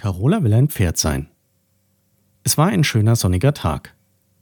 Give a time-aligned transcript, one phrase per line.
[0.00, 1.28] Carola will ein Pferd sein.
[2.42, 3.94] Es war ein schöner sonniger Tag.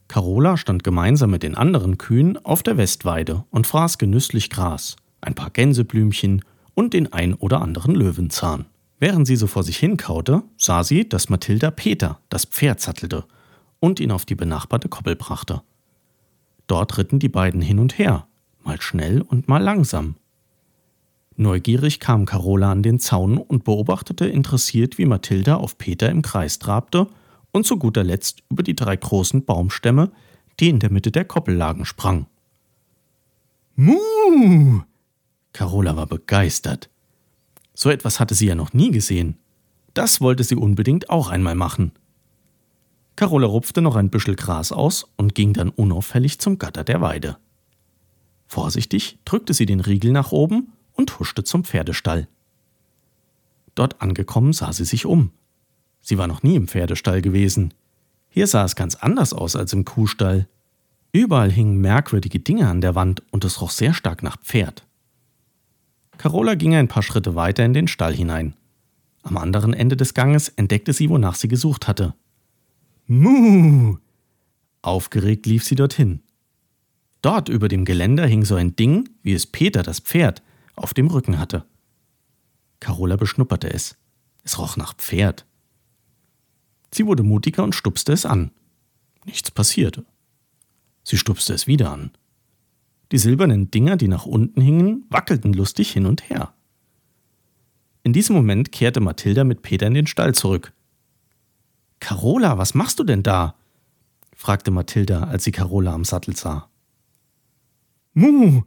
[0.06, 5.34] Carola stand gemeinsam mit den anderen Kühen auf der Westweide und fraß genüsslich Gras, ein
[5.34, 6.44] paar Gänseblümchen
[6.74, 8.66] und den ein oder anderen Löwenzahn.
[9.00, 13.24] Während sie so vor sich hinkaute, sah sie, dass Mathilda Peter, das Pferd, sattelte
[13.80, 15.62] und ihn auf die benachbarte Koppel brachte.
[16.68, 18.28] Dort ritten die beiden hin und her,
[18.62, 20.14] mal schnell und mal langsam,
[21.40, 26.58] Neugierig kam Carola an den Zaun und beobachtete interessiert, wie Mathilda auf Peter im Kreis
[26.58, 27.06] trabte
[27.52, 30.10] und zu guter Letzt über die drei großen Baumstämme,
[30.58, 32.26] die in der Mitte der Koppel lagen, sprang.
[33.76, 34.82] Muh!
[35.52, 36.90] Carola war begeistert.
[37.72, 39.38] So etwas hatte sie ja noch nie gesehen.
[39.94, 41.92] Das wollte sie unbedingt auch einmal machen.
[43.14, 47.36] Carola rupfte noch ein Büschel Gras aus und ging dann unauffällig zum Gatter der Weide.
[48.48, 52.28] Vorsichtig drückte sie den Riegel nach oben und huschte zum Pferdestall.
[53.74, 55.30] Dort angekommen sah sie sich um.
[56.02, 57.72] Sie war noch nie im Pferdestall gewesen.
[58.28, 60.48] Hier sah es ganz anders aus als im Kuhstall.
[61.12, 64.84] Überall hingen merkwürdige Dinge an der Wand und es roch sehr stark nach Pferd.
[66.18, 68.54] Carola ging ein paar Schritte weiter in den Stall hinein.
[69.22, 72.14] Am anderen Ende des Ganges entdeckte sie, wonach sie gesucht hatte.
[73.06, 73.98] Muh!
[74.82, 76.20] Aufgeregt lief sie dorthin.
[77.22, 80.42] Dort über dem Geländer hing so ein Ding, wie es Peter das Pferd
[80.78, 81.64] auf dem Rücken hatte.
[82.80, 83.96] Carola beschnupperte es.
[84.44, 85.46] Es roch nach Pferd.
[86.92, 88.50] Sie wurde mutiger und stupste es an.
[89.24, 90.04] Nichts passierte.
[91.04, 92.12] Sie stupste es wieder an.
[93.12, 96.54] Die silbernen Dinger, die nach unten hingen, wackelten lustig hin und her.
[98.02, 100.72] In diesem Moment kehrte Mathilda mit Peter in den Stall zurück.
[102.00, 103.54] Carola, was machst du denn da?
[104.34, 106.68] fragte Mathilda, als sie Carola am Sattel sah.
[108.14, 108.62] Muh!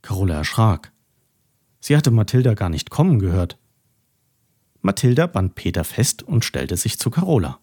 [0.00, 0.92] Carola erschrak.
[1.82, 3.58] Sie hatte Mathilda gar nicht kommen gehört.
[4.82, 7.58] Mathilda band Peter fest und stellte sich zu Carola.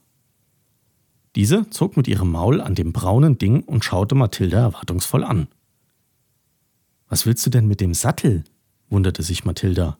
[1.36, 5.47] Diese zog mit ihrem Maul an dem braunen Ding und schaute Mathilda erwartungsvoll an.
[7.08, 8.44] Was willst du denn mit dem Sattel?
[8.90, 9.97] wunderte sich Mathilda.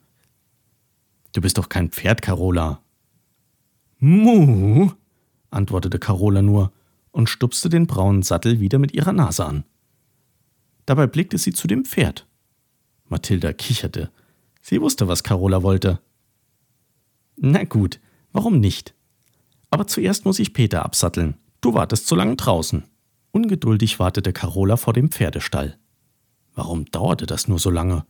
[1.32, 2.82] Du bist doch kein Pferd, Carola.
[4.00, 4.92] Muh,
[5.50, 6.74] antwortete Carola nur
[7.12, 9.64] und stupste den braunen Sattel wieder mit ihrer Nase an.
[10.86, 12.29] Dabei blickte sie zu dem Pferd.
[13.10, 14.12] Mathilda kicherte.
[14.62, 16.00] Sie wusste, was Carola wollte.
[17.36, 18.00] Na gut,
[18.32, 18.94] warum nicht?
[19.72, 21.38] Aber zuerst muss ich Peter absatteln.
[21.62, 22.84] Du wartest zu lange draußen.
[23.32, 25.78] Ungeduldig wartete Carola vor dem Pferdestall.
[26.56, 28.06] Warum dauerte das nur so lange?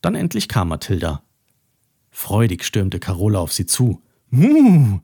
[0.00, 1.22] Dann endlich kam Mathilda.
[2.10, 4.02] Freudig stürmte Carola auf sie zu.
[4.30, 5.00] Muh!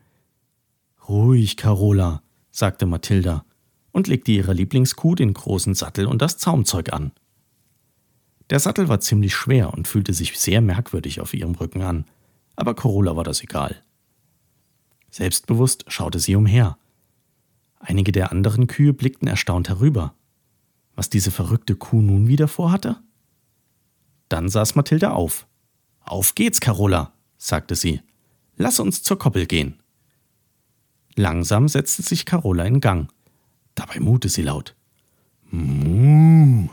[1.08, 3.44] Ruhig, Carola, sagte Mathilda
[3.92, 7.12] und legte ihrer Lieblingskuh den großen Sattel und das Zaumzeug an.
[8.50, 12.06] Der Sattel war ziemlich schwer und fühlte sich sehr merkwürdig auf ihrem Rücken an,
[12.56, 13.82] aber Corolla war das egal.
[15.10, 16.78] Selbstbewusst schaute sie umher.
[17.78, 20.14] Einige der anderen Kühe blickten erstaunt herüber.
[20.94, 22.96] Was diese verrückte Kuh nun wieder vorhatte?
[24.28, 25.46] Dann saß Mathilda auf.
[26.00, 28.02] Auf geht's, Carola, sagte sie.
[28.56, 29.80] Lass uns zur Koppel gehen.
[31.14, 33.12] Langsam setzte sich Carola in Gang.
[33.74, 34.74] Dabei mute sie laut.
[35.50, 36.68] Muh.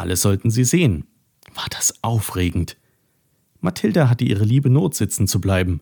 [0.00, 1.04] Alle sollten sie sehen.
[1.54, 2.78] War das aufregend.
[3.60, 5.80] Mathilda hatte ihre liebe Not, sitzen zu bleiben.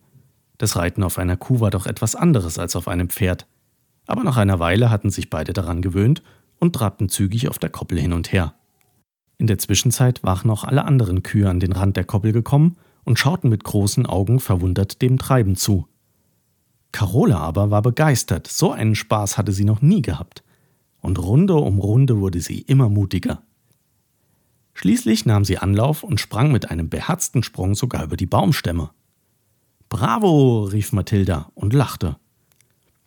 [0.58, 3.46] Das Reiten auf einer Kuh war doch etwas anderes als auf einem Pferd.
[4.08, 6.24] Aber nach einer Weile hatten sich beide daran gewöhnt
[6.58, 8.54] und trabten zügig auf der Koppel hin und her.
[9.36, 13.20] In der Zwischenzeit waren auch alle anderen Kühe an den Rand der Koppel gekommen und
[13.20, 15.86] schauten mit großen Augen verwundert dem Treiben zu.
[16.90, 20.42] Carola aber war begeistert, so einen Spaß hatte sie noch nie gehabt.
[21.00, 23.44] Und Runde um Runde wurde sie immer mutiger.
[24.78, 28.90] Schließlich nahm sie Anlauf und sprang mit einem beherzten Sprung sogar über die Baumstämme.
[29.88, 32.14] Bravo, rief Mathilda und lachte.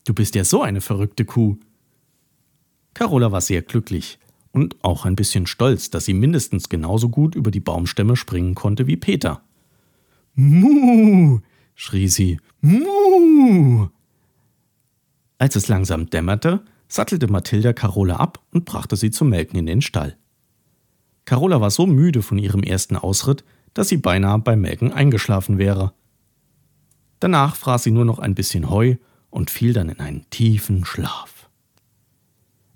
[0.04, 1.56] Du bist ja so eine verrückte Kuh.
[2.94, 4.20] Carola war sehr glücklich
[4.52, 8.86] und auch ein bisschen stolz, dass sie mindestens genauso gut über die Baumstämme springen konnte
[8.86, 9.42] wie Peter.
[10.36, 11.40] Muh,
[11.76, 12.42] schrie sie.
[12.60, 13.88] Muh.
[15.38, 19.82] Als es langsam dämmerte, sattelte Mathilda Carola ab und brachte sie zum Melken in den
[19.82, 20.18] Stall.
[21.32, 25.94] Carola war so müde von ihrem ersten Ausritt, dass sie beinahe beim Melken eingeschlafen wäre.
[27.22, 28.98] Danach fraß sie nur noch ein bisschen Heu
[29.30, 31.50] und fiel dann in einen tiefen Schlaf.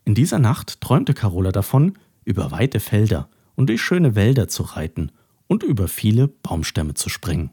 [0.05, 5.11] In dieser Nacht träumte Carola davon, über weite Felder und durch schöne Wälder zu reiten
[5.47, 7.51] und über viele Baumstämme zu springen.